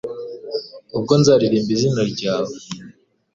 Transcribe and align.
Ubwo 0.97 1.13
nzaririmbe 1.19 1.71
izina 1.75 2.01
ryawe 2.13 2.53